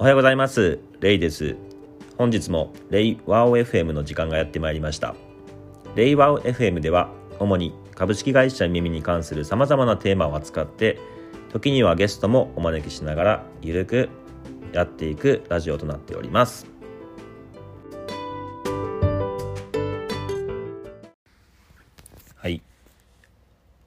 [0.00, 0.78] おはようございます。
[1.00, 1.56] レイです。
[2.16, 5.14] 本日もレイワオ FM の時間がやってまいりました。
[5.94, 10.98] レイワオ FM では主に株式会社耳に関する様々なテーマを扱って
[11.52, 14.08] 時にはゲストもお招きしながらゆるく
[14.72, 16.66] やっていくラジオとなっております。
[22.36, 22.62] はい。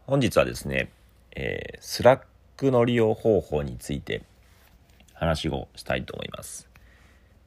[0.05, 0.91] 本日はですね、
[1.36, 4.22] えー、 Slack の利用方法について
[5.13, 6.70] 話をしたいと思います。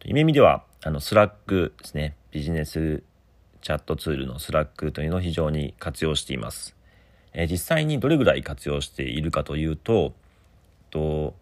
[0.04, 3.02] ゆめみでは、あの、 Slack ですね、ビジネス
[3.60, 6.76] チャットツールの Slack というのを非常に活用しています。
[7.32, 10.14] えー、実際にどれぐらい活用しているかというと、
[10.90, 11.34] と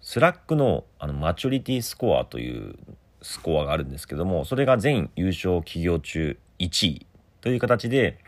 [0.00, 2.76] Slack のあの Maturity Score という
[3.22, 7.06] スコアがあるんですけども、それが全有償企業中1位
[7.40, 8.18] という形で、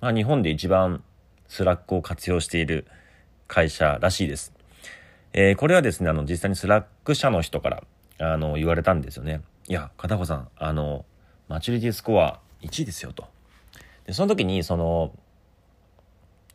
[0.00, 1.02] まあ、日本で一番
[1.46, 2.86] Slack を活用している
[3.46, 4.52] 会社らしいです。
[5.32, 7.84] えー、これはですね、あの、実際に Slack 社の人から、
[8.18, 9.42] あの、言われたんですよね。
[9.68, 11.04] いや、片岡さん、あの、
[11.48, 13.26] Maturity Score 1位ですよと。
[14.06, 15.12] で、その時に、その、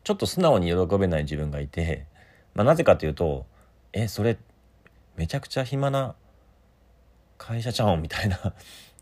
[0.03, 2.05] ちょっと素直に喜べない自分がいて、
[2.55, 3.45] まあ、なぜかというと、
[3.93, 4.37] え、それ、
[5.15, 6.15] めちゃくちゃ暇な
[7.37, 8.01] 会社ちゃうん？
[8.01, 8.37] みたいな。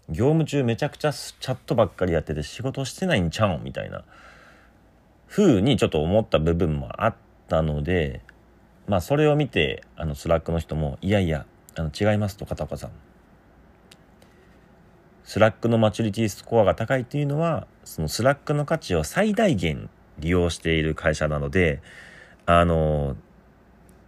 [0.10, 3.64] 業務中めちゃくちゃチャットばっかりやってて仕事してないんちゃうん？
[3.64, 4.04] みたいな
[5.30, 7.16] 風にちょっと思った部分もあっ
[7.48, 8.22] たので、
[8.88, 12.92] まあそれを見てあの Slack の人もいやいやあの違いますと片岡さん
[15.24, 21.82] Slack の Maturity Score が高いというのはその Slack の価値を最大限利用している会社なので
[22.46, 23.16] あの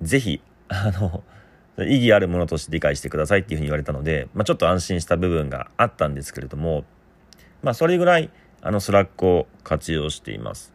[0.02, 1.24] ぜひあの
[1.80, 6.84] 意義あるものとして理解してくださいっていうふうに言われたので、まあ、ちょっと安心した部分があったんですけれども、
[7.62, 8.30] まあ、それぐらい
[8.62, 10.74] あの Slack を活用しています。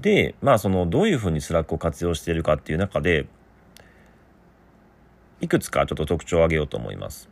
[0.00, 3.26] で、まあそのどういうふうに Slack を活用しているかっていう中で、
[5.40, 7.28] いくつかちょっと特徴を挙げようと思います。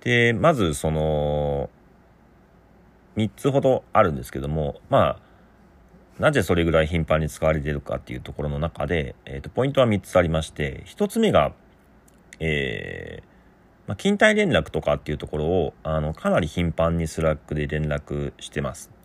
[0.00, 1.70] で、まずその、
[3.16, 5.20] 3つほどあるんですけども、まあ、
[6.18, 11.52] なぜそれぐらい頻繁に使われているかっていうところの中で、えっ、ー、と、ポイントは3つありまして、1つ目が、
[12.38, 18.95] えー、まあ、勤怠連絡とかっていうところを、あの、かなり頻繁に Slack で連絡してます。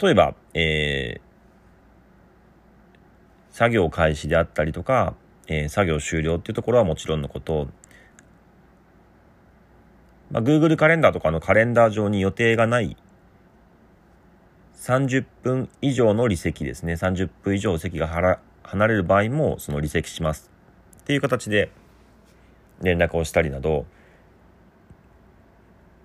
[0.00, 5.14] 例えば、えー、作業開始であったりとか、
[5.48, 7.68] えー、作業終了っていうところはもちろんのこと、
[10.30, 12.96] まあ、Google カレンダーとかのカレンダー上に予定がない
[14.82, 16.94] 30分以上の離席ですね。
[16.94, 20.50] 30分以上席が離れる場合もその離席します。
[21.02, 21.70] っていう形で
[22.80, 23.86] 連絡をしたりなど、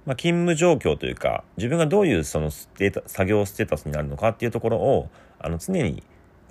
[0.08, 6.02] まあ、勤務状況というか自分がどういうそのステータ作業ステータスになるのかっていうところをあの常に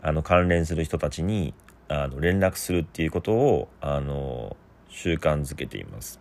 [0.03, 1.55] あの関連する人たちに
[1.89, 4.59] あの連絡するっていうことをあの
[4.91, 6.21] 習慣づけています。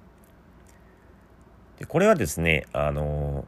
[1.78, 3.46] でこれはですねあの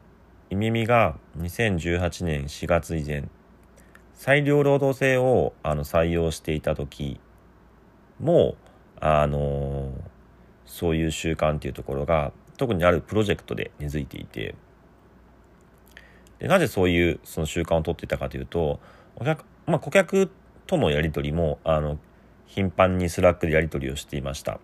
[0.50, 3.30] イミミが2018年4月以前
[4.14, 7.22] 裁量労働制をあの採用していた時
[8.20, 8.56] も
[9.00, 9.94] あの
[10.66, 14.56] そういう習慣っていうところが特にあるプロジェクトで根付いていて
[16.40, 18.80] でなぜそういうその習慣をとっていたかというと
[19.16, 20.30] お客、まあ、顧客
[20.66, 21.98] とのやり取りもあの
[22.46, 24.60] 頻繁に Slack でやり取りをしていました。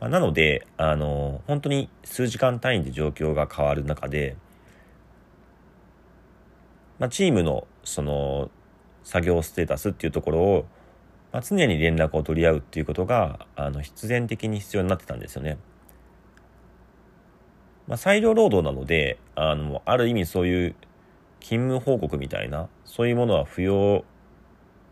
[0.00, 4.36] まあ、なのであの本当に数時間単位で状況が変わる中で、
[6.98, 8.50] まあ、チームのその
[9.04, 10.66] 作業ステータスっていうところを、
[11.32, 15.56] まあ、常に連絡を取り合うっていうことがあの必然的に必要になってたんですよね。
[17.88, 20.74] まあ、裁量労働なので、あの、ある意味そういう
[21.40, 24.04] 勤務報告みたいな、そういうものは不要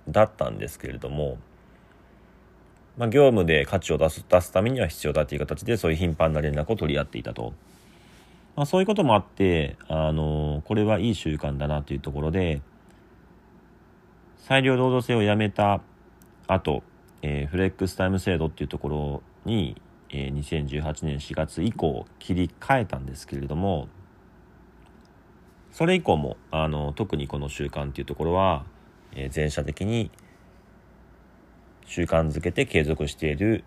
[0.09, 1.39] だったんですけれども、
[2.97, 7.53] まあ、業務で価値を出す出すためには必要だという形でそういう頻繁な連絡を取り合っていたと。
[8.55, 12.61] まあ、そういうこともあって、あの、これはいい習慣だなというところで、
[14.39, 15.81] 裁量労働制をやめた
[16.47, 16.85] 後、
[17.23, 19.81] えー、フレックスタイム制度っていうところに
[20.17, 23.89] え2018年4月以降切り替えたんですけれども
[25.73, 28.65] それ以降もあの特にこの習慣っていうところは、
[29.17, 30.13] え全社的に
[31.85, 33.65] 習慣づけて継続している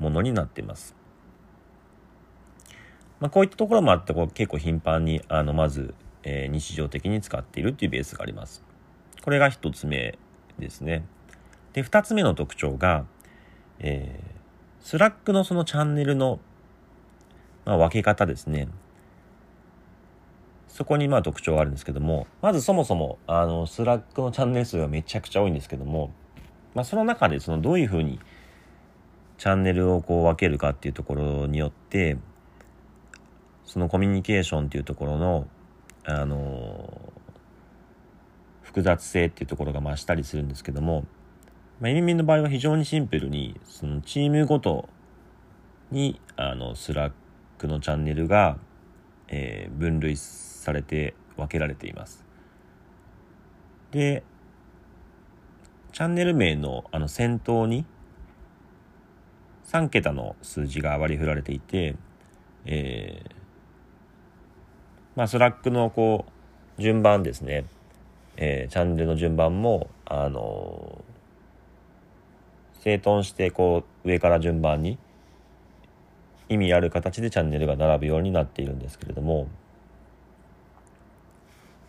[0.00, 0.96] ものになっています。
[3.20, 8.64] まあ、こういったところもあってこう結構頻繁にあのまず、えー、日常的に使っているっていうベースがあります。
[9.22, 10.18] これが一つ目
[10.58, 11.04] ですね。
[11.74, 13.06] で二つ目の特徴が、
[13.78, 14.33] えー
[14.84, 16.38] スラックのそのチャンネルの、
[17.64, 18.68] まあ、分け方ですね。
[20.68, 26.12] そこにまあ特徴があるんですけども、まずそもそも、あの、 Slack のチャンネル数がめちゃくちゃ多いんですけども、
[26.74, 28.20] まあ、その中でそのどういうふうに
[29.38, 32.18] チャンネルをこう分けるかっていうところによって
[33.64, 35.46] そのコミュニケーションっていうところの
[36.04, 37.12] あの
[38.62, 41.06] 複雑性っていうところが増したりするんですけども、
[41.84, 44.88] まあ、ゆめみの場合は非常にシンプルにそのチームごと
[45.90, 48.56] にあの Slack のチャンネルが、
[49.28, 52.24] えー、分類されて分けられています。
[53.90, 54.22] で
[55.92, 57.84] チャンネル名のあの先頭に
[59.66, 61.96] 3桁の数字が割り振られていて、
[62.64, 63.30] えー、
[65.16, 66.24] まあ、 Slack のこ
[66.78, 67.66] う順番ですね、
[68.38, 71.13] えー、チャンネルの順番も、あのー、
[72.84, 74.98] 整頓してこう上から順番に
[76.50, 79.48] 意味ある形でチャンネルが並ぶようになっているんですけれども、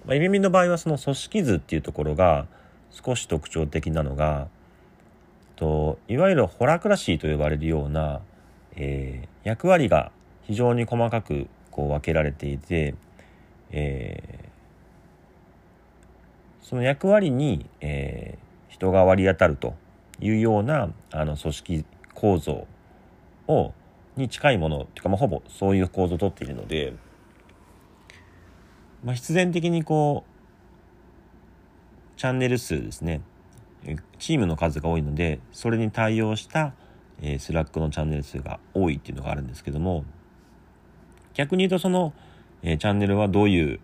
[0.05, 2.47] まあ、イミミの場合はその組織図っていうところが
[2.91, 4.47] 少し特徴的なのが
[5.57, 8.21] といわゆるホラクラシーと呼ばれるような、
[8.77, 10.13] えー、役割が
[10.43, 12.95] 非常に細かくこう分けられていて、
[13.69, 19.75] えー、その役割に、えー、人が割り当たると。
[20.19, 22.67] いうようなあの組織構造
[23.47, 23.73] を
[24.15, 26.93] に近いものっていうか、まあ、ほぼそういう構造をとっているので、
[29.03, 33.21] まあ、必然的にこうチャンネル数ですね。
[34.17, 36.73] チームの数が多いのでそれに対応した、
[37.21, 40.03] えー、 Slack のチャンネル数が多いっていうのがあるんですけども
[41.35, 42.11] 逆に言うとその
[42.67, 43.79] えー、チャンネルはどういう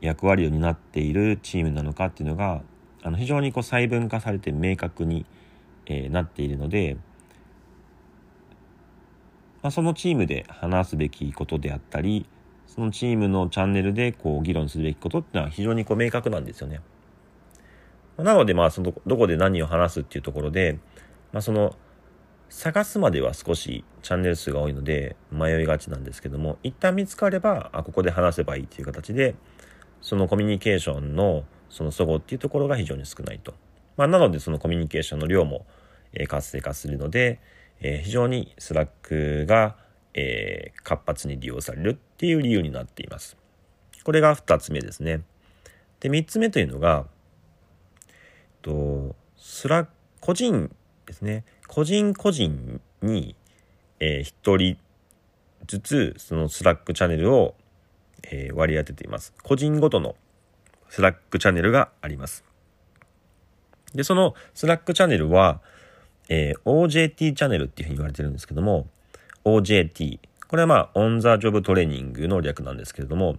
[0.00, 2.62] 役割を担っているチームなのかっていうのが
[3.04, 5.24] あの非常にこう細分化されて明確に、
[5.90, 6.96] えー、なっているので、
[9.62, 12.26] まあ、そのチームで話すべきことであったり
[12.68, 16.80] そのチームのチャンネルでこう議論するべきことってのは非常にこう明確なんですよね。
[18.16, 20.78] なのでまあそのどこで何を話すっていうところで、
[21.32, 21.74] まあ、その
[22.48, 29.34] 探すまでは少しチャンネル数が多いので迷いがちなんですけども一旦見つかればあここで話せばいいっていう形で
[30.02, 33.54] そのコミュニケーションのその齟齬っていうところが非常に少ないと。
[33.96, 35.66] まあ、なのでそのコミュニケーションの量も、
[36.12, 37.40] え活性化するので、
[37.80, 39.76] え、非常に Slack が、
[40.14, 43.36] え、活発に利用されるっていう理由になっています。
[44.04, 45.22] これが2つ目ですね。
[46.00, 47.04] で3つ目というのが
[48.08, 48.14] えっ
[48.62, 49.86] とスラ
[50.20, 50.74] 個人
[51.06, 53.36] ですね個人個人に、
[54.00, 54.78] えー、1人
[55.66, 57.54] ずつその Slack チャンネルを、
[58.24, 59.32] えー、割り当てています。
[59.42, 60.16] 個人ごとの
[60.88, 62.44] Slack チャンネルがあります。
[63.94, 65.60] で、その Slack チャンネルは、
[66.30, 68.88] えー、OJT チャンネルっていうふうに言われてるんですけども、
[69.44, 70.20] OJT。
[70.48, 73.36] これはまあ、 On the Job Training の略なんですけれども、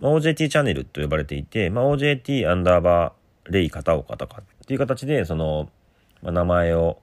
[0.00, 5.70] OJT チャンネルと呼ばれていて、まあ、OJT アンダーバーレイ片岡とかっていう形で、その、
[6.22, 6.98] まあ、名前を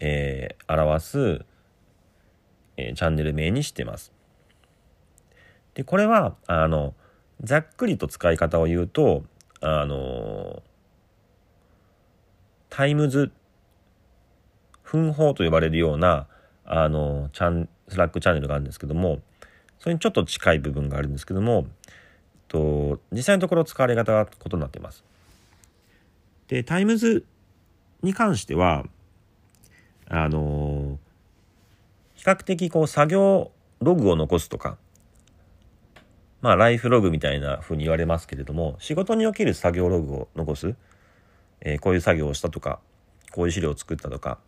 [0.00, 1.44] えー、表す、
[2.76, 4.12] えー、チャンネル名にしてます。
[5.74, 6.94] で、これは、あの、
[7.42, 9.24] ざっくりと使い方を言うと、
[9.60, 10.62] あの、
[12.68, 13.32] times、
[14.86, 16.26] 分報と呼ばれるような、
[16.64, 19.20] あの、チャン、 Slack チャンネルがあるんですけども、
[19.78, 21.66] それにちょっと近い部分があるんですけども、
[22.48, 25.04] と実際のところ使われ方が異なっています。
[26.48, 27.24] で、 times
[28.02, 28.84] に関しては、
[30.08, 31.00] あの
[32.14, 33.50] 比較的こう作業
[33.80, 34.76] ログを残すとか、
[36.40, 40.74] まあライフログみたいな風に言われますけれども、仕事における作業ログを残す、
[41.60, 42.78] えー、こういう作業をしたとか、
[43.32, 44.38] こういう資料を作ったとか、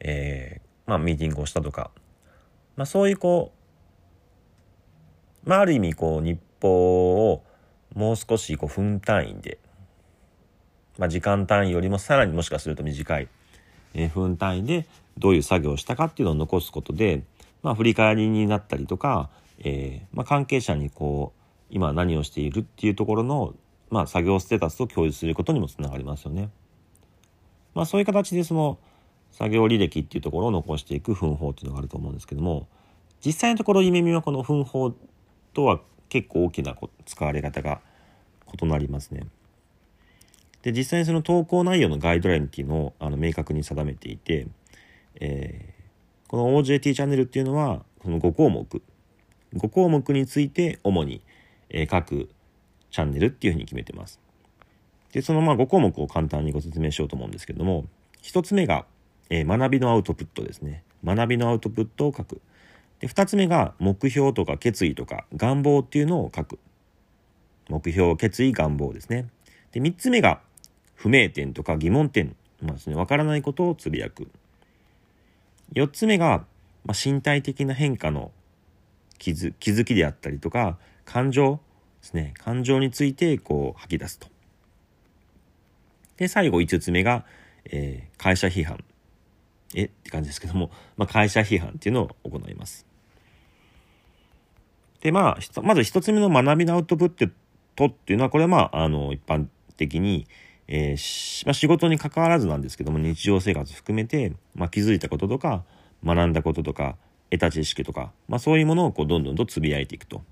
[0.00, 1.90] えー、まあミーティングをしたとか、
[2.76, 3.52] まあそういうこ
[5.44, 7.44] う、まあある意味こう日報を
[7.94, 9.58] もう少しこう分単位で、
[10.98, 13.28] まあ時間単位よりもさらにもしかすると短い
[13.94, 14.86] え分単位で
[15.18, 17.24] どういう作業をしたかっていうのを残すことで、
[17.62, 21.40] まあ、振り返りになったりとか、えー、まあ、関係者にこう
[21.70, 23.54] 今何をしているっていうところの、
[23.90, 26.50] まあ、作業ステータスを共有することにもつながりますよね。
[27.74, 28.78] まあ、そういう形でその
[29.32, 32.68] 作業履歴っていうところを残していく分法っていうのがあると思うんですけども
[33.24, 34.94] 実際のところ夢見はこの分法
[35.52, 37.80] とは結構大きな使われ方が
[38.60, 39.26] 異なりますね。
[40.62, 44.46] で実際にその投稿内容のガイドラインっていうのをあの明確に定めていて、
[45.20, 48.82] えー、この OJT チャンネルっていうのはこの5項目
[49.54, 51.22] 5項目について主に、
[51.70, 52.28] えー、各
[52.90, 54.20] チャンネルっていうふうに決めてます。
[55.12, 57.86] でそのまあ5項目を簡単にご説明しようと思うんですけども
[58.22, 58.84] 1つ目が、
[59.30, 62.40] えー、学びのアウトプットですね学びのアウトプットを書く
[63.00, 66.58] で2つ目が目標とか決意とか願望っていうのを書く
[67.68, 69.28] 目標決意願望ですね
[69.72, 70.40] で3つ目が
[71.00, 74.28] 不明点とか疑問点、まあですね、わからないことをつぶやく。
[75.72, 76.44] 4つ目が、
[76.84, 78.32] まあ、身体的な変化の
[79.18, 81.58] 気づ気づきであったりとか、感情
[82.02, 82.34] ですね。
[82.36, 84.28] 感情についてこう吐き出すと。
[86.18, 87.24] で、最後5つ目が、
[87.64, 88.84] えー、会社批判。
[89.74, 92.86] えって感じですけども、まあ、会社批判っていうのを行います。
[95.00, 97.30] で、まあ、まず1つ目の学びのアウトプッ
[97.76, 99.46] トっていうのは、これはまあ、あの、一般
[99.76, 100.26] 的に、
[100.68, 105.64] えー、まあ、仕事に関わらずなんですけども、日常生活含めて、まあ、気づいたこととか、
[106.04, 106.96] 学んだこととか、
[107.30, 110.22] 得た知識とか、まあ、そういうものをこうどんどんとつぶやいていくと。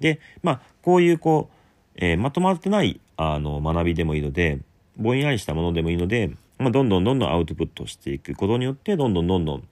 [0.00, 1.54] で、まあ、こういうこう、
[1.96, 4.60] えー、まとまってないあの学びでもいいので、
[4.96, 6.30] ぼんやりしたものでもいいので、
[6.62, 9.68] まあ、どんどんどんどんアウトプットしていくことによって、どんどんどんどん、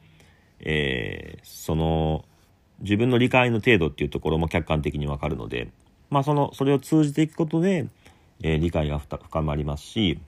[0.61, 2.25] えー、その、
[2.81, 5.71] 自分の理解の程度っていうところも客観的にわかるので、
[6.11, 7.89] まあ、その、それを通じていくことで、
[8.43, 10.19] えー、理解が深まりますし、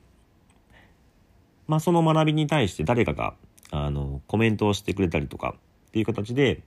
[1.66, 3.35] まあ、その学びに対して誰かが、
[3.71, 5.54] あの、コメントをしてくれたりとか
[5.88, 6.62] っていう形で、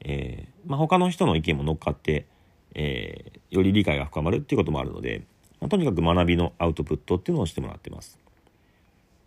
[0.00, 2.26] えー、まあ、他の人の意見も乗っかって、
[2.74, 5.22] えー、より理解が深まるっていうこともあるので、
[5.60, 8.18] まあ、とにかく学びのアウトプットっていうのをしてもらってます。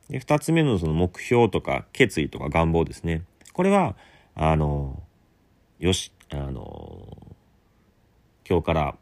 [0.10, 3.24] で2つ目のその目標とか決意とか願望ですね。
[3.54, 3.96] これは、
[4.36, 5.02] あの、
[5.80, 7.18] よし、あの、
[8.48, 8.96] 今日から、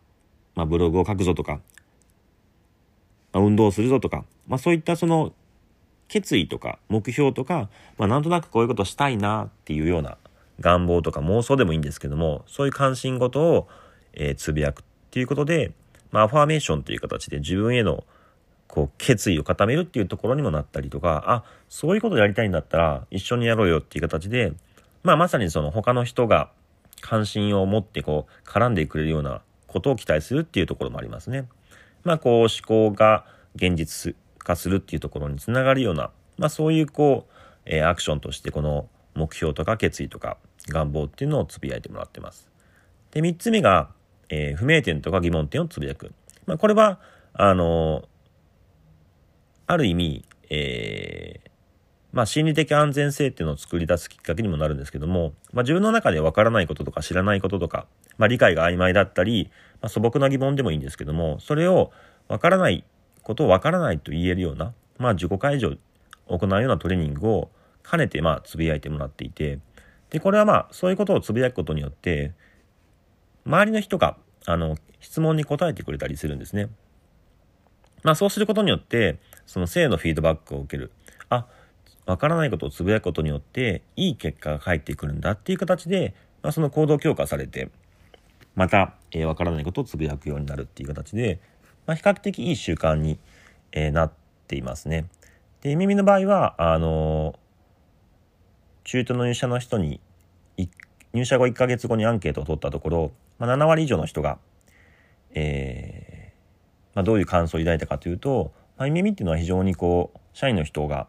[0.56, 1.60] まあ、ブログを書くぞとか、
[3.34, 5.34] まあ、運動するぞとか、まあ、そういったその
[6.08, 10.18] 決意とか目標とか、まあ、なんとなくこういうことしたいなっていうような
[10.60, 13.68] 願望とか妄想でもいいんですけども、そういう関心事を、
[14.14, 15.72] えー、つぶやくっていうことで、
[16.12, 18.04] まあ、アファーメーションという形で自分への
[18.72, 24.54] こう決意を固めるっていうところにもなったりとか、あ、そういうことやりたいんだったら一緒にやろうよっていう形で、
[25.04, 26.50] まあまさにその他の人が
[27.02, 31.50] 関心を持ってこう絡んでくれるようなことを期待するっていうところもありますね。
[32.06, 33.26] まあこう思考が
[33.56, 37.34] 現実化するっていうところにつながるような、まあそういうこう、
[37.66, 40.38] えー、アクションとしてこの目標とか決意とか
[40.70, 42.50] 願望っていうのをつぶやいてもらってます。
[43.12, 43.90] で、三つ目が、
[44.30, 46.14] えー、不明点とか疑問点をつぶやく。
[46.46, 47.00] まあ、これは、
[47.34, 48.06] あのー、
[49.72, 51.50] ある意味、えー、
[52.12, 57.88] まあ、心理的安全性っていうのを作り出すきっかけにもなるんですけども、まあ、自分の中でわからないこととか知らないこととか、
[58.18, 59.50] まあ、理解が曖昧だったり、
[59.80, 61.92] ま、素朴な疑問でもいいんですけども、それを
[62.28, 62.84] わからない
[63.24, 65.78] ことをわからないと言えるような、まあ、自己解除
[66.28, 67.50] を行うようなトレーニングを
[67.90, 69.60] 兼ねて、まあ、つぶやいてもらっていて、
[70.10, 72.34] で、これはまあ、そういうことをつぶやくことによって、
[73.46, 76.68] 周りの人が、あの、質問に答えてくれたりするんですね。
[78.04, 80.92] まあそうすることによって、その性のフィードバックを受ける。
[81.30, 81.46] あ、
[82.06, 87.70] わからないことをつぶやくことによって、いい結果が返ってくるんだっていう形で、まあその行動強化されて、
[88.56, 91.40] また、えー、わからないことをつぶやくようになるっていう形で、
[91.86, 93.20] まあ比較的いい習慣に、
[93.72, 94.12] えー、なっ
[94.48, 95.06] ていますね。
[95.62, 97.38] で、耳の場合は、あのー、
[98.84, 100.00] 中途の入社の人に、
[101.14, 104.40] 入社後1ヶ月後にアンケートを取ったところ、まあ、7割以上の人が、
[105.34, 106.11] えー、
[106.94, 111.08] まあ、どういう感想を抱いたかというと、まあ、耳っていうのは非常にこう、社員の人が、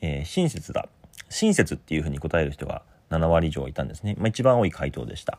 [0.00, 0.88] えー、親切だ。
[1.28, 4.14] 親切っていうふうに答える人が7割以上いたんですね。
[4.18, 5.38] まあ、一番多い回答でした。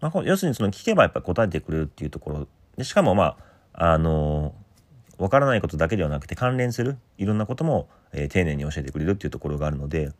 [0.00, 3.36] まあ、要するにその聞けばやっぱり答えてくれるっていうところで、しかもま
[3.72, 10.12] あ、あのー、わからないことだけではなくて関連するいろんなことも、えー、丁寧に教えてくれるっていうところがあるので、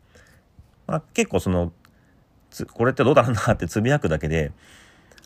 [0.87, 1.71] まあ、結構その
[2.73, 4.51] これってどうだろうなってつぶやくだけで、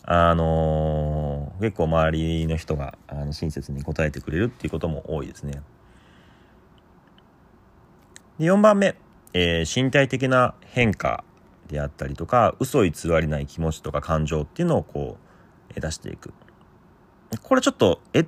[0.04, 1.21] あのー、
[1.62, 5.62] 結構周りの人があの親切に答えてくれるっていうことも多いですね。
[8.40, 8.96] で4番目、
[9.34, 11.24] えー、身体的な変化
[11.68, 12.92] であったりとか嘘偽
[13.22, 15.18] りない気持ちとか感情っていうのをこ
[15.76, 16.34] う出していく。
[17.42, 18.26] これちょっとえっ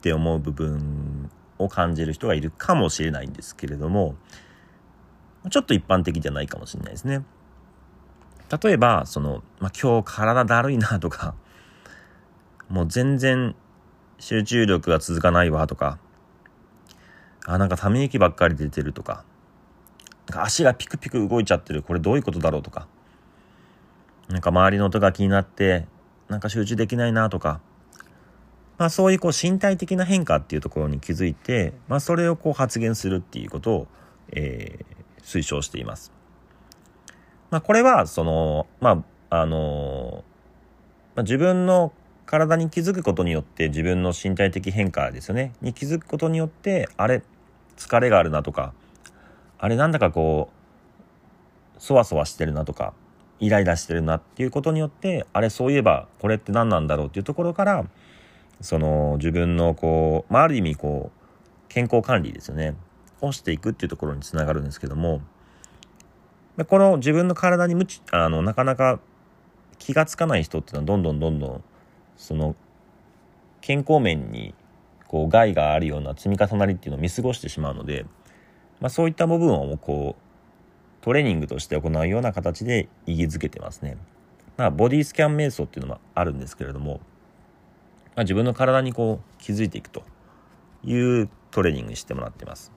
[0.00, 4.16] て思う部分を感じる人がいるかもしれないんですけれども
[5.50, 7.22] ちょっと一般的じゃないかもしれないですね。
[8.62, 11.34] 例えば、その、まあ、今日体だるいなとか、
[12.70, 13.54] もう全然
[14.18, 15.98] 集中力が続かないわとか、
[17.44, 19.24] あ、なんかため息ばっかり出てるとか、
[20.30, 22.86] か足がピクピク動いちゃってる、これどういうことだろうとか、
[24.28, 25.86] なんか周りの音が気になって、
[26.28, 27.60] なんか集中できないなとか、
[28.78, 33.88] まあそういうこう身体的な変化っていうところに気づいて、まあそれをこう発言するっていうことを、
[34.32, 36.12] えー、推奨しています。
[37.50, 40.24] まあ、これは、その、まあ、あの、
[41.16, 41.92] まあ、自分の
[42.30, 45.52] 体に気づくことによって自分の身体的変化ですよね。
[45.60, 47.24] に気づくことによって、あれ、
[47.76, 48.72] 疲れがあるなとか、
[49.58, 50.48] あれなんだかこ
[51.76, 52.94] う、そわそわしてるなとか、
[53.40, 57.84] イライラしてるなっていうことによって、あれそういえばこれって何なんだろうっていうところから、
[58.60, 62.74] その自分のこう、まあ、ある意味こう健康管理ですよね
[63.20, 65.22] をしていくっていうところにつながるんですけども
[66.68, 69.00] この自分の体に無知あのなかなか
[69.78, 71.64] 気が付かない人っていうのはどんどんどんどん
[72.20, 72.54] その
[73.62, 74.54] 健康面に
[75.08, 78.04] こう害があるような積み重なりっていうのを見過ごしてしまうので、
[78.78, 83.96] まあ、そういった部分をこうトレーニングとして行うような形で意義づけてますね。
[84.58, 87.00] まあ、ボディスキャン瞑想っていうのもあるんですけれども、
[88.14, 90.04] まあ、自分の体にこう気づいていくと
[90.84, 92.70] いうトレーニングにしてもらってます。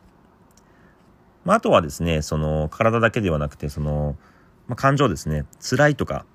[1.43, 4.15] まあ、あとはですね、その体だけではなくて、その、
[4.67, 6.25] まあ、感情ですね、辛いとか、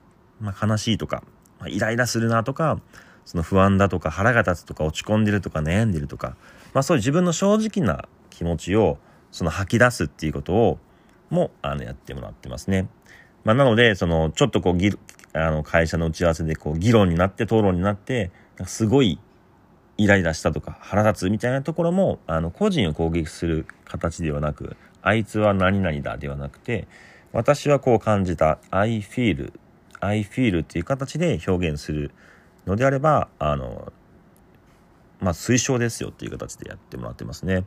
[0.41, 1.23] まあ、悲しいとか、
[1.61, 2.81] ま、イライラするなとか、
[3.25, 6.37] その不安だとか腹が立つとか落ち込んでるとか悩んでるとか、
[6.73, 8.99] まあそういう自分の正直な気持ちを
[9.31, 10.79] その吐き出すっていうことを
[11.31, 12.89] もあのやってもらってますね。
[13.45, 14.91] まあなので、そのちょっとこうぎ
[15.33, 18.31] あの会社の打ち合わせでこう議論になって討論になって
[18.67, 19.19] すごい
[19.99, 26.89] イライラしたとか腹立つみたいなところもあの個人を攻撃する形ではなくあいつは何々だではなくて
[27.33, 29.53] 私はこう感じた I feel
[30.01, 32.13] I feel っていう形で表現する
[32.67, 33.93] のであればあの
[35.21, 37.65] まあ推奨ですよっていう形でやってもらってますね。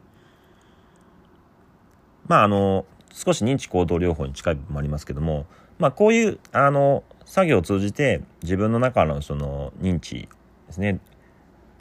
[2.28, 5.46] まああの少し認知行動療法に近い部分もありますけども
[5.80, 10.30] まあこういうあの作業を通じて自分の中のその認知
[10.68, 11.00] ですね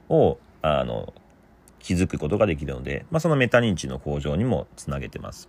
[0.08, 1.14] をあの
[1.78, 5.48] 気づくことができるので、まあ、そのメタ認知の向上にもつなげてます。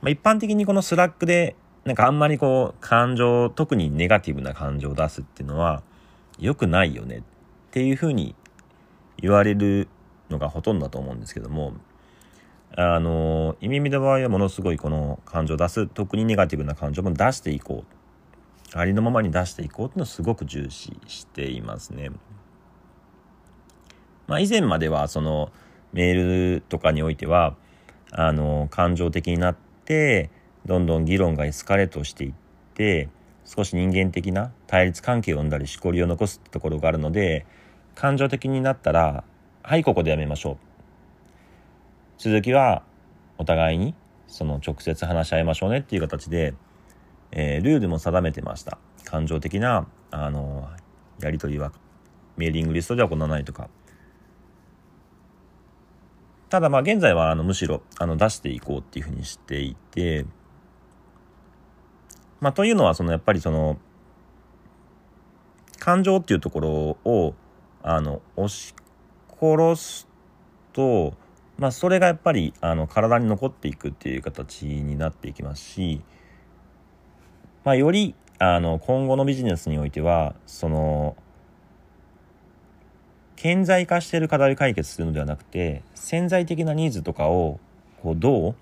[0.00, 5.82] まあ、一般的にこの Slack でなんかあんまりこう感情特にネガティブな感情を出すっていうのは
[6.38, 7.22] 良くないよねっ
[7.70, 8.34] ていうふうに
[9.18, 9.88] 言われる
[10.30, 11.74] のがほとんどだと思うんですけども
[12.76, 17.84] あの、意味見の場合はものすごいこの感情を出す、特にネガティブな感情も出していこ
[18.74, 18.78] う。
[18.78, 22.10] ありのままに出していこうっていうのをすごく重視していますね。
[24.26, 25.52] まあ以前まではその
[25.92, 27.54] メールとかにおいては、
[28.10, 30.30] あの、感情的になって、
[30.66, 32.32] どんどん議論がエスカレートしていっ
[32.74, 33.08] て、
[33.44, 37.46] 少し人間的な対立関係を生んだりしこりを残すってところがあるので、
[37.94, 39.24] 感情的になったら、
[39.62, 40.56] はい、ここでやめましょう。
[42.22, 42.84] 続きは
[43.36, 43.96] お互いに
[44.28, 46.54] その直接話し合いましょうねっていう形で、
[47.32, 50.68] えー、ルールも定めてました感情的なあの
[51.20, 51.72] やり取りは
[52.36, 53.68] メーリングリストでは行わないとか
[56.48, 60.24] ただまあ現在はあのむしろあの出していこうっていうふうにしていて
[62.42, 63.78] まあというのはそのやっぱりその
[65.78, 66.70] 感情っていうところ
[67.10, 67.34] を
[67.82, 68.74] あの押し
[69.40, 70.08] 殺す
[70.74, 71.14] と
[71.58, 76.00] まあ、それがやっぱりあの体に残っていくっていう形になっていきますし、
[77.62, 81.16] まあ、よりあの今後のビジネスにおいてはその
[83.36, 87.60] 顕在化している課題を解決するのではなくて潜在的なニーズとかを
[88.02, 88.54] こうどう、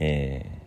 [0.00, 0.63] えー、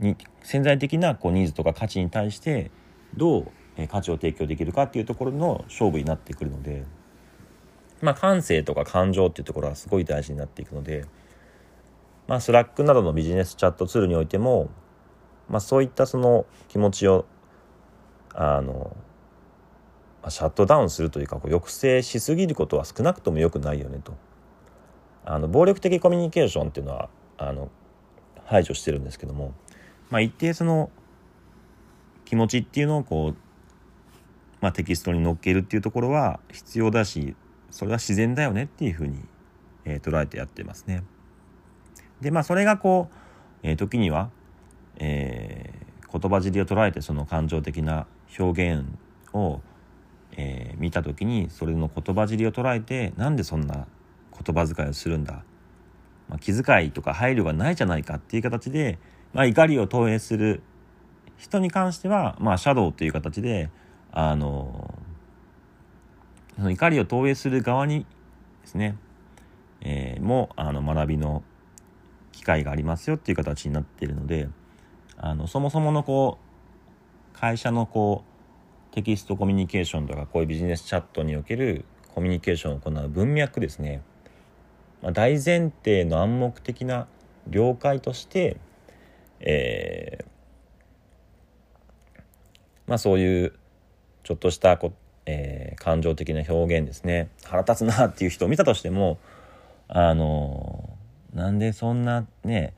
[0.00, 2.70] に潜在的なこうニーズとか価値に対して
[3.16, 3.46] どう
[3.88, 6.84] 価値を提供できるかっていうところの勝負になってくるので。
[8.00, 11.04] まあ、感性とか感情っていうところはすごい大事になっていくので、
[12.26, 14.70] まあ、 Slack などのビジネスチャットツールにおいても、
[15.48, 17.26] まあ、そういったその気持ちを
[18.34, 18.96] あの、
[20.22, 24.14] まあ、シャットダウンするというかこう抑制しすぎることは少なくとも良くないよねと。
[25.22, 27.70] あの暴力的コミュニケーションっていうのはあの
[28.46, 29.52] 排除してるんですけども、
[30.10, 30.90] まあ、一定その
[32.24, 33.36] 気持ちっていうのをこう、
[34.60, 37.34] まあ、テキストに乗っけるっていうところは必要だし
[37.70, 39.20] それは自然だよねっていうふうに、
[39.84, 41.04] えー、捉えてやってますね。
[42.20, 43.14] でまあそれがこう、
[43.62, 44.30] えー、時には、
[44.96, 48.06] えー、言葉尻を捉えてその感情的な
[48.38, 48.84] 表現
[49.32, 49.60] を、
[50.32, 53.86] えー、見た時にそれの言葉尻を捉えてなんでそんな
[54.44, 55.44] 言葉遣いをするんだ、
[56.28, 58.98] まあ、気遣いとか配慮がないじゃないかっていう形で、
[59.32, 60.62] まあ、怒りを投影する
[61.38, 63.70] 人に関しては、まあ、シャドウという形で
[64.12, 64.94] あの
[66.56, 68.06] その怒りを投影する側に
[68.62, 68.96] ですね、
[69.80, 71.42] えー、もあの学びの
[72.32, 74.48] 機会がありますよっていう形になっているので
[75.16, 76.38] あのそもそものこ
[77.34, 78.24] う会社のこ
[78.90, 84.02] うテキストコミュニケーションとかこういうビジネスチャットにおけるコミュニケーションを行う文脈ですね、
[85.00, 87.06] まあ、大前提の暗黙的な
[87.46, 88.58] 了解として、
[89.40, 92.20] えー、
[92.86, 93.52] まあそういう
[94.22, 94.92] ちょっとしたこ
[95.26, 99.18] えー、感情的な表現ですね腹立つなっていう人を見たとしても
[99.88, 100.90] あの
[101.34, 102.74] なんでそんなね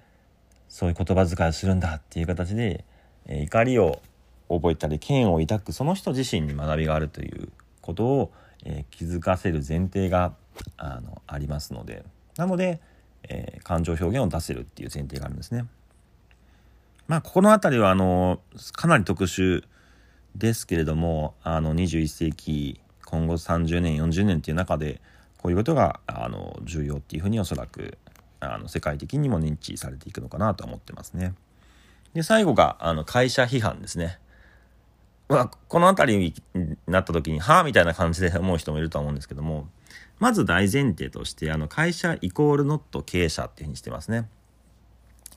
[0.69, 2.85] そういう言葉遣いをするんだっていう形で、
[3.27, 4.01] えー、怒りを
[4.49, 7.49] 覚えたり剣を抱くその人自身に学びがあるという
[7.81, 8.33] ことを、
[8.65, 10.35] えー、気づかせる前提が
[10.77, 12.05] あのありますので
[12.37, 12.81] なので、
[13.29, 15.67] えー、感情表現を出せるっていう前提があるんですね。
[17.09, 18.41] まあここの辺りはあの
[18.73, 19.65] かなり特殊
[20.37, 25.01] ですけれどもあの21世紀今後30年40年っていう中で
[25.37, 27.99] こういうことがあの重要っていうふうにおそらく
[28.41, 31.35] あの世界的にも認知されていくのかなと思ってますね。
[32.15, 34.19] で最後があの会社批判ですね。
[35.29, 39.67] まあ、この辺りになった時に、はあみたいな感じで思う人もいると思うんですけども、
[40.19, 44.29] まず大前提として、あの会社イコールノット経営者っていうふうにしてますね。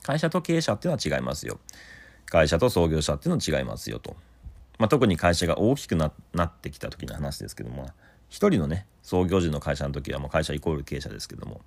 [0.06, 1.58] 会社と経営者っていうのは違いますよ。
[2.26, 4.14] 会社と創業者っていうのは違いますよと。
[4.78, 7.88] まあ、特に会社が大きくなってきた時の話ですけども、
[8.28, 11.60] 一人のね、創業時の会社の時はもう会社イコール経営者ですけども、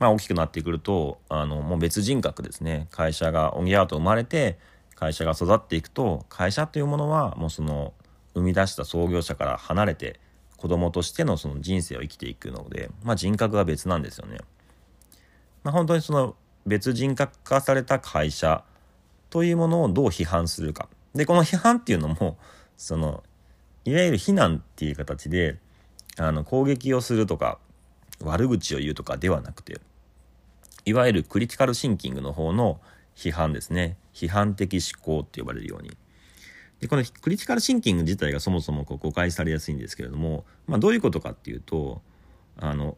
[0.00, 2.88] まあ大きくなってくると、あの、もう別人格ですね。
[2.90, 4.58] 会社がおぎゃーと生まれて、
[4.96, 7.92] 会社が育っていくと、会社というものはもうその、
[8.34, 10.18] 生み出した創業者から離れて、
[10.56, 14.38] 子供としてのその人生を生きていくので、まあ人格が別なんですよね。
[15.62, 16.34] まあ本当にその
[16.66, 18.64] 別人格化された会社
[19.30, 20.88] というものをどう批判するか。
[21.14, 22.38] で、この批判っていうのも、
[22.76, 23.22] その、
[23.84, 25.58] いわゆる非難っていう形で、
[26.16, 27.58] あの、攻撃をするとか、
[28.20, 29.80] 悪口を言うとかではなくて、
[30.84, 32.80] いわゆるクリティカルシンキングの方の
[33.16, 33.96] 批判ですね。
[34.12, 35.96] 批判的思考って呼ばれるように。
[36.80, 42.02] で、このクリティカルシンキング自体がそもそもこう誤解されやすいんですけれども、まあどういうことかっていうと、
[42.58, 42.96] あの、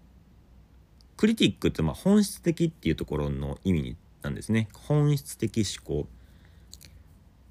[1.16, 4.68] クリティックってまあ本質的っていうところの意味なんですね。
[4.74, 6.08] 本質的思考。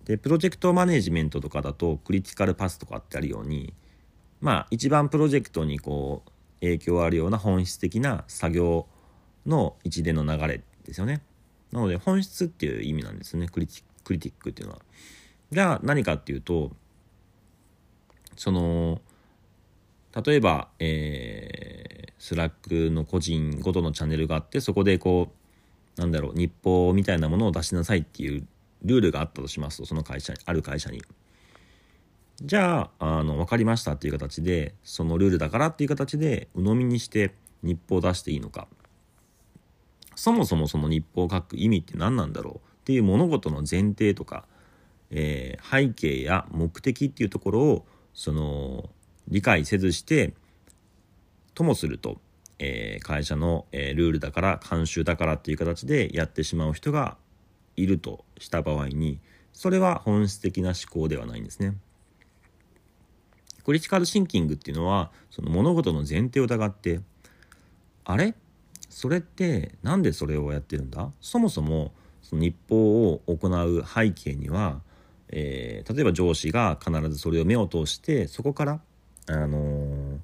[0.06, 3.74] で、プロジェクトマネジメントとかだとクリティカルパスとかってあるように、
[4.40, 8.88] まあ一番プロジェクトにこう影響あるような本質的な作業
[9.46, 11.22] の一連の流れですよね。
[11.72, 14.82] なので本質っていう意味なんですねクリティクリティックっていうのは。
[15.52, 16.72] じゃあ何かっていうと
[18.36, 19.02] その
[20.24, 25.32] 例えば、えー、 Slack の個人ごとのチャンネルがあってそこでこ
[25.98, 28.48] うなんだろう日報みたいなものを出しなさいっていう
[28.84, 31.02] ルールがあったとしますとその会社にある会社に。
[32.42, 38.68] じゃあ、あの、分かりましたっていう形で、そのルールだからっていう形で、鵜呑みにして日報を出していいのか。
[40.16, 44.46] そもそもその日報を書く意味って何なんだろうっていう物事の前提とか、
[45.12, 48.90] えー、背景や目的っていうところを、その、
[49.28, 50.34] 理解せずして、
[51.54, 52.20] ともすると、
[52.60, 57.18] えー、会社の、えー、ルールだから、慣習だからっていう形でやってしまう人が
[57.76, 59.20] いるとした場合に、
[59.54, 61.76] それは本質的な思考ではないんですね。
[63.64, 67.00] クリティカルシンキングっていうのはその物事の前提を疑って
[68.04, 68.36] あれ？
[68.90, 71.10] それって何でそれをやってるんだ？
[71.20, 74.82] そもそもその日報を行う背景には、
[75.30, 78.82] えー、例えば上司が必ずそれを目を通してそこから
[79.28, 80.18] あのー、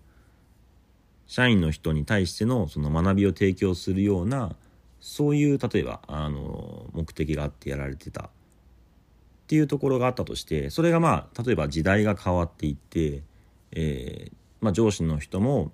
[1.27, 4.55] 社員の人に対してのその学びを提供するような
[4.99, 8.29] そういう例えば、あのー、目的があってやられてたっ
[9.47, 13.23] ていうところがあったとしてそれがまあ例えば時代が変わっていって
[13.71, 15.71] えー、まあ、上司の人も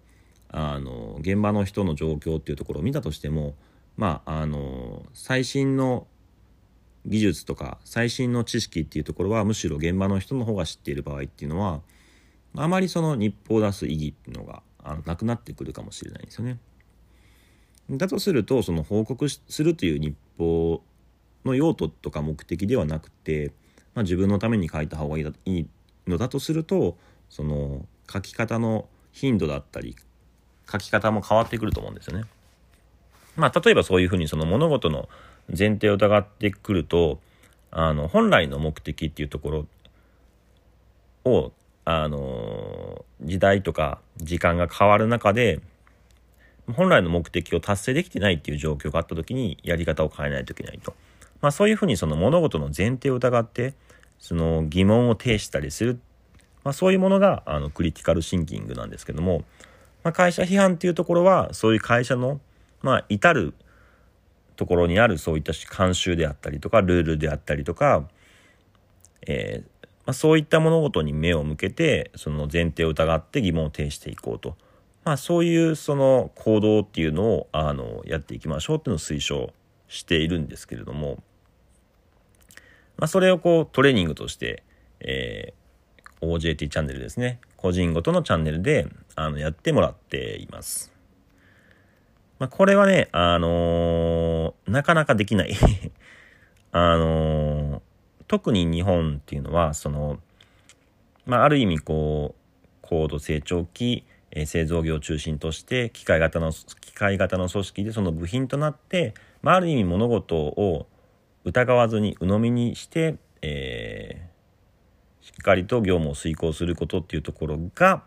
[0.50, 3.56] あの現場の人の状況っていうところを見たとしても
[3.98, 6.08] まああの最新の
[7.06, 11.82] 技術とか最新の知識っていうところはむしろ現場の人の方が知っている場合っていうのは
[12.56, 16.58] あまりその日報を出す意義っていうのがあのなくなってくるかもしれないですよね。
[17.92, 20.82] だとするとその報告するという日報
[21.46, 23.52] の用途とか目的ではなくて、
[23.94, 25.68] まあ、自分のために書いた方がいい
[26.06, 26.98] のだとすると
[27.30, 29.96] その書き方の頻度だったり
[30.70, 32.26] 書き方も変わってくると思うんですよね。
[33.36, 35.08] まあ例えばそういうふうにその物事の
[35.48, 37.20] 前提を疑ってくると
[37.72, 39.68] あの本来の目的っていうとこ
[41.26, 41.52] ろを
[41.90, 45.62] あの時代とか時間が変わる中で
[46.74, 50.94] 本来の目的を達成できてないっていう状況があった時にやり方を変えないといけないと。
[51.40, 53.74] まあそういうふうにその物事の前提を疑って
[54.20, 56.00] その疑問を呈したりする
[56.68, 59.46] まあ、そういうものがあのクリティカルシンキングなんですけども、
[60.04, 62.42] まあ、会社批判っていうところはそういう会社の、
[62.82, 63.54] まあ、至る
[64.58, 68.04] ところにあるそういった慣習であったりとかルールであったりとか、
[69.26, 69.77] えー、
[70.08, 74.56] まあ、そういった物事に目を向けてその前提を疑って疑問を呈していこうと、
[75.04, 79.54] まあ、そういうその行動っていうのをあのやっていきましょうっていうのを推奨
[79.88, 81.22] しているんですけれども、
[82.98, 84.64] まあ、それをこうトレーニングとして、
[85.02, 85.68] えー
[86.22, 87.40] OJT チャンネルですね。
[87.58, 90.92] 個人ごとのチャンネルで、あの、やってもらっています。
[92.40, 95.54] まあ、これはね、あのー、なかなかできない
[96.72, 97.82] あのー、
[98.28, 100.20] 特に日本っていうのはその、
[101.26, 110.88] まあ、ある意味こう高度成長期、えー、製造業を中心として機械型の機械型の組織でその部品となって、まあ、ある意味物事を
[111.46, 118.04] 疑わずに鵜呑みにして、えー、しっかりと業務を遂行することっていうところが、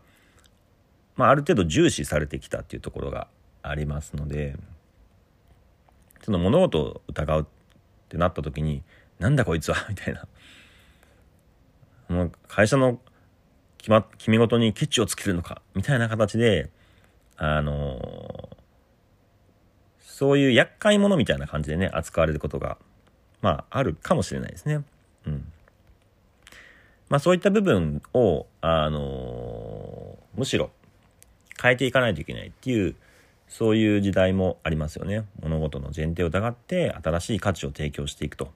[1.16, 3.28] まあ、ある程度重視されてきたっていうところが
[3.62, 4.56] ありますので
[6.22, 7.44] その物事を疑うっ
[8.08, 8.82] てなった時に
[9.20, 9.86] なんだこいつは？
[9.88, 10.26] みたいな。
[12.08, 13.00] もう会社の
[13.78, 15.62] 決ま、決め事にケチをつけるのか？
[15.74, 16.70] みたいな形で、
[17.36, 18.56] あのー、
[20.00, 22.78] そういう厄介者みたいな感じでね、扱われることが、
[23.42, 24.84] まあ、あるかもしれないですね。
[25.26, 25.52] うん。
[27.08, 30.70] まあ、そういった部分を、あのー、むしろ
[31.60, 32.96] 変えていかないといけないっていう、
[33.48, 35.24] そういう時代もありますよね。
[35.40, 38.52] 物事の前提を疑って新しい価値を提供していくと。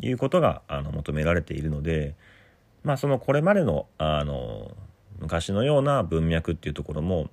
[0.00, 2.14] いうことがあの求められているので、
[2.84, 4.70] まあ、そのこれまでのあの
[5.18, 7.28] 昔のような文脈っていうところも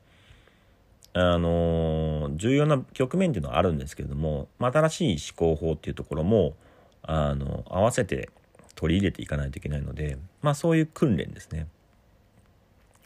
[1.14, 6.56] あの重要な局面っていうのはあるんですけれども、まあ、新しい思考法っていうところも
[7.04, 8.30] あの合わせて
[8.76, 11.68] 取り入れていかないといけないので、まあ、そういう訓練ですね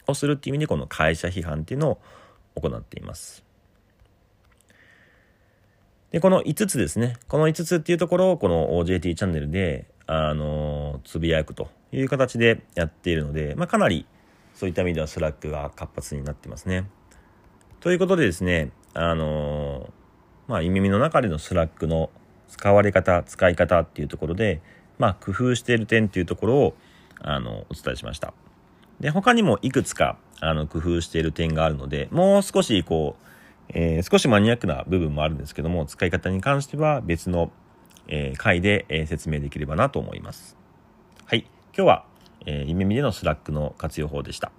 [0.06, 1.98] をするっていう意味でこの会社批判っていうのを
[2.56, 3.44] 行っています。
[6.10, 7.16] で、この5つですね。
[7.28, 14.06] この5つっていうところを、この OJT チャンネルで、あの、つぶやくという形でやっているので、まあ、かなり、
[14.54, 16.90] そういった意味では Slack が活発になってますね。
[17.78, 19.92] ということでですね、あの、
[20.48, 22.10] まあ、耳の中での Slack の
[22.48, 24.60] 使われ方、使い方っていうところで、
[24.98, 26.74] まあ、工夫している点っていうところを、
[27.20, 28.34] あの、お伝えしました。
[28.98, 33.29] で、他にもいくつか、あの、工夫している点があるので、もう少し、こう、
[33.72, 37.50] えー、少しマニアックな部分もあるんですけども、使い方に関しては別の、
[38.08, 40.56] えー、回で、えー、説明できればなと思います。
[41.26, 41.46] はい。
[41.76, 42.04] 今日は、
[42.46, 44.52] えー、夢見での Slack の活用法でした。